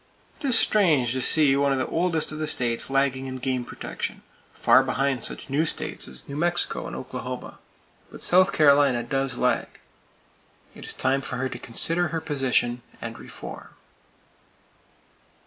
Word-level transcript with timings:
It 0.39 0.47
is 0.47 0.57
strange 0.57 1.11
to 1.13 1.21
see 1.21 1.55
one 1.55 1.71
of 1.71 1.77
the 1.77 1.85
oldest 1.85 2.31
of 2.31 2.39
the 2.39 2.47
states 2.47 2.89
lagging 2.89 3.27
in 3.27 3.37
game 3.37 3.63
protection, 3.63 4.23
far 4.51 4.81
behind 4.83 5.23
such 5.23 5.47
new 5.47 5.63
states 5.63 6.07
as 6.07 6.27
New 6.27 6.35
Mexico 6.35 6.87
and 6.87 6.95
Oklahoma; 6.95 7.59
but 8.11 8.23
South 8.23 8.51
Carolina 8.51 9.03
does 9.03 9.37
lag. 9.37 9.67
It 10.73 10.85
is 10.85 10.95
time 10.95 11.21
for 11.21 11.35
her 11.37 11.49
to 11.49 11.59
consider 11.59 12.07
her 12.07 12.19
position, 12.19 12.81
and 12.99 13.19
reform. 13.19 13.75